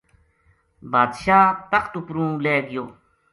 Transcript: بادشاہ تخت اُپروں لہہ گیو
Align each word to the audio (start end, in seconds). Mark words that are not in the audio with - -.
بادشاہ 0.91 1.45
تخت 1.71 1.93
اُپروں 1.97 2.31
لہہ 2.43 2.59
گیو 2.69 2.85